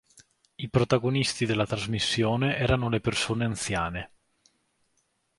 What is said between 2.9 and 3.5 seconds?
persone